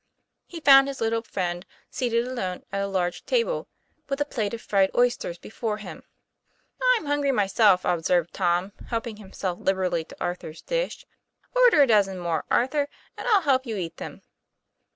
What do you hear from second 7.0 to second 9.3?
hungry myself," observed Tom, helping